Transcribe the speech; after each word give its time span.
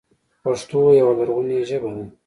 پښتو 0.43 0.79
يوه 0.99 1.13
لرغونې 1.19 1.59
ژبه 1.69 1.89
ده. 1.95 2.03